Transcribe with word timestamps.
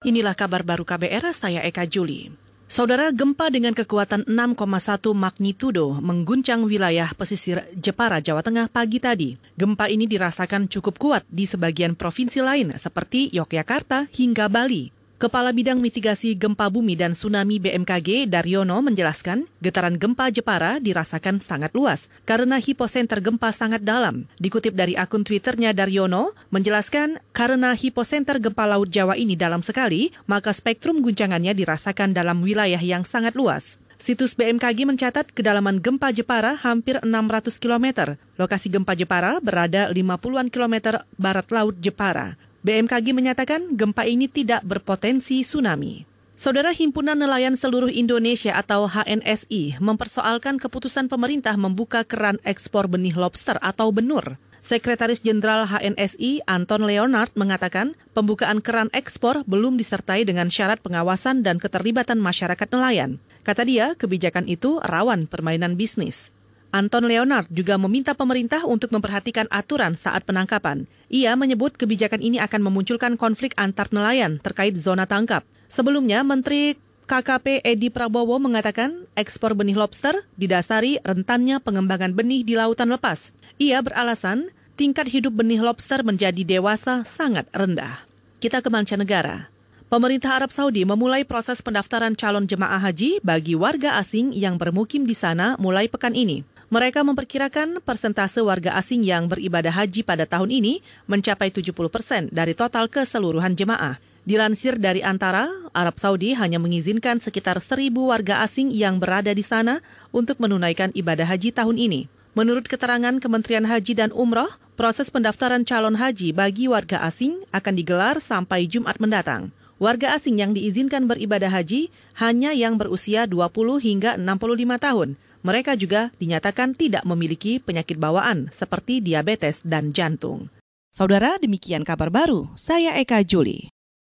Inilah 0.00 0.32
kabar 0.32 0.64
baru 0.64 0.80
KBR, 0.88 1.28
saya 1.36 1.60
Eka 1.60 1.84
Juli. 1.84 2.32
Saudara, 2.64 3.12
gempa 3.12 3.52
dengan 3.52 3.76
kekuatan 3.76 4.24
6,1 4.24 5.12
magnitudo 5.12 5.92
mengguncang 6.00 6.64
wilayah 6.64 7.12
pesisir 7.12 7.60
Jepara, 7.76 8.16
Jawa 8.24 8.40
Tengah 8.40 8.72
pagi 8.72 8.96
tadi. 8.96 9.36
Gempa 9.60 9.92
ini 9.92 10.08
dirasakan 10.08 10.72
cukup 10.72 10.96
kuat 10.96 11.28
di 11.28 11.44
sebagian 11.44 12.00
provinsi 12.00 12.40
lain 12.40 12.72
seperti 12.80 13.28
Yogyakarta 13.36 14.08
hingga 14.08 14.48
Bali. 14.48 14.99
Kepala 15.20 15.52
Bidang 15.52 15.84
Mitigasi 15.84 16.32
Gempa 16.32 16.72
Bumi 16.72 16.96
dan 16.96 17.12
Tsunami 17.12 17.60
BMKG 17.60 18.24
Daryono 18.24 18.80
menjelaskan, 18.80 19.44
getaran 19.60 20.00
gempa 20.00 20.32
Jepara 20.32 20.80
dirasakan 20.80 21.44
sangat 21.44 21.76
luas 21.76 22.08
karena 22.24 22.56
hiposenter 22.56 23.20
gempa 23.20 23.52
sangat 23.52 23.84
dalam. 23.84 24.24
Dikutip 24.40 24.72
dari 24.72 24.96
akun 24.96 25.20
Twitternya 25.20 25.76
Daryono, 25.76 26.32
menjelaskan 26.48 27.20
karena 27.36 27.76
hiposenter 27.76 28.40
gempa 28.40 28.64
Laut 28.64 28.88
Jawa 28.88 29.12
ini 29.12 29.36
dalam 29.36 29.60
sekali, 29.60 30.08
maka 30.24 30.56
spektrum 30.56 31.04
guncangannya 31.04 31.52
dirasakan 31.52 32.16
dalam 32.16 32.40
wilayah 32.40 32.80
yang 32.80 33.04
sangat 33.04 33.36
luas. 33.36 33.76
Situs 34.00 34.32
BMKG 34.32 34.88
mencatat 34.88 35.36
kedalaman 35.36 35.84
gempa 35.84 36.16
Jepara 36.16 36.56
hampir 36.56 36.96
600 37.04 37.60
km. 37.60 38.16
Lokasi 38.40 38.72
gempa 38.72 38.96
Jepara 38.96 39.36
berada 39.44 39.92
50-an 39.92 40.48
kilometer 40.48 41.04
barat 41.20 41.44
laut 41.52 41.76
Jepara. 41.76 42.40
BMKG 42.60 43.16
menyatakan 43.16 43.72
gempa 43.72 44.04
ini 44.04 44.28
tidak 44.28 44.60
berpotensi 44.68 45.40
tsunami. 45.40 46.04
Saudara 46.36 46.76
Himpunan 46.76 47.16
Nelayan 47.16 47.56
Seluruh 47.56 47.88
Indonesia 47.88 48.52
atau 48.52 48.84
HNSI 48.84 49.80
mempersoalkan 49.80 50.60
keputusan 50.60 51.08
pemerintah 51.08 51.56
membuka 51.56 52.04
keran 52.04 52.36
ekspor 52.44 52.88
benih 52.88 53.16
lobster 53.16 53.56
atau 53.64 53.92
benur. 53.92 54.36
Sekretaris 54.60 55.24
Jenderal 55.24 55.64
HNSI 55.64 56.44
Anton 56.44 56.84
Leonard 56.84 57.32
mengatakan 57.32 57.96
pembukaan 58.12 58.60
keran 58.60 58.92
ekspor 58.92 59.40
belum 59.48 59.80
disertai 59.80 60.28
dengan 60.28 60.52
syarat 60.52 60.84
pengawasan 60.84 61.40
dan 61.40 61.56
keterlibatan 61.56 62.20
masyarakat 62.20 62.68
nelayan. 62.68 63.16
Kata 63.40 63.64
dia, 63.64 63.96
kebijakan 63.96 64.44
itu 64.52 64.76
rawan 64.84 65.24
permainan 65.24 65.80
bisnis. 65.80 66.28
Anton 66.70 67.10
Leonard 67.10 67.50
juga 67.50 67.74
meminta 67.74 68.14
pemerintah 68.14 68.62
untuk 68.62 68.94
memperhatikan 68.94 69.50
aturan 69.50 69.98
saat 69.98 70.22
penangkapan. 70.22 70.86
Ia 71.10 71.34
menyebut 71.34 71.74
kebijakan 71.74 72.22
ini 72.22 72.38
akan 72.38 72.62
memunculkan 72.62 73.18
konflik 73.18 73.58
antar 73.58 73.90
nelayan 73.90 74.38
terkait 74.38 74.78
zona 74.78 75.02
tangkap. 75.02 75.42
Sebelumnya, 75.66 76.22
Menteri 76.22 76.78
KKP 77.10 77.66
Edi 77.66 77.90
Prabowo 77.90 78.38
mengatakan 78.38 78.94
ekspor 79.18 79.58
benih 79.58 79.74
lobster 79.74 80.14
didasari 80.38 81.02
rentannya 81.02 81.58
pengembangan 81.58 82.14
benih 82.14 82.46
di 82.46 82.54
lautan 82.54 82.86
lepas. 82.86 83.34
Ia 83.58 83.82
beralasan 83.82 84.54
tingkat 84.78 85.10
hidup 85.10 85.34
benih 85.34 85.58
lobster 85.58 86.06
menjadi 86.06 86.46
dewasa 86.46 87.02
sangat 87.02 87.50
rendah. 87.50 88.06
Kita 88.38 88.62
ke 88.62 88.70
mancanegara. 88.70 89.50
Pemerintah 89.90 90.38
Arab 90.38 90.54
Saudi 90.54 90.86
memulai 90.86 91.26
proses 91.26 91.58
pendaftaran 91.66 92.14
calon 92.14 92.46
jemaah 92.46 92.78
haji 92.78 93.18
bagi 93.26 93.58
warga 93.58 93.98
asing 93.98 94.30
yang 94.30 94.54
bermukim 94.54 95.02
di 95.02 95.18
sana 95.18 95.58
mulai 95.58 95.90
pekan 95.90 96.14
ini. 96.14 96.46
Mereka 96.70 97.02
memperkirakan 97.02 97.82
persentase 97.82 98.38
warga 98.46 98.78
asing 98.78 99.02
yang 99.02 99.26
beribadah 99.26 99.74
haji 99.74 100.06
pada 100.06 100.22
tahun 100.22 100.54
ini 100.54 100.78
mencapai 101.10 101.50
70 101.50 101.74
persen 101.90 102.30
dari 102.30 102.54
total 102.54 102.86
keseluruhan 102.86 103.58
jemaah. 103.58 103.98
Dilansir 104.22 104.78
dari 104.78 105.02
antara, 105.02 105.50
Arab 105.74 105.98
Saudi 105.98 106.30
hanya 106.38 106.62
mengizinkan 106.62 107.18
sekitar 107.18 107.58
seribu 107.58 108.14
warga 108.14 108.46
asing 108.46 108.70
yang 108.70 109.02
berada 109.02 109.34
di 109.34 109.42
sana 109.42 109.82
untuk 110.14 110.38
menunaikan 110.38 110.94
ibadah 110.94 111.26
haji 111.26 111.50
tahun 111.50 111.74
ini. 111.74 112.06
Menurut 112.38 112.70
keterangan 112.70 113.18
Kementerian 113.18 113.66
Haji 113.66 113.98
dan 113.98 114.14
Umroh, 114.14 114.54
proses 114.78 115.10
pendaftaran 115.10 115.66
calon 115.66 115.98
haji 115.98 116.30
bagi 116.30 116.70
warga 116.70 117.02
asing 117.02 117.42
akan 117.50 117.74
digelar 117.74 118.22
sampai 118.22 118.70
Jumat 118.70 119.02
mendatang. 119.02 119.50
Warga 119.82 120.14
asing 120.14 120.38
yang 120.38 120.54
diizinkan 120.54 121.10
beribadah 121.10 121.50
haji 121.50 121.90
hanya 122.22 122.54
yang 122.54 122.78
berusia 122.78 123.26
20 123.26 123.82
hingga 123.82 124.14
65 124.14 124.78
tahun. 124.78 125.18
Mereka 125.40 125.72
juga 125.80 126.12
dinyatakan 126.20 126.76
tidak 126.76 127.08
memiliki 127.08 127.56
penyakit 127.56 127.96
bawaan 127.96 128.52
seperti 128.52 129.00
diabetes 129.00 129.64
dan 129.64 129.96
jantung. 129.96 130.52
Saudara, 130.92 131.40
demikian 131.40 131.86
kabar 131.86 132.12
baru. 132.12 132.50
Saya 132.58 132.98
Eka 133.00 133.24
Juli. 133.24 133.72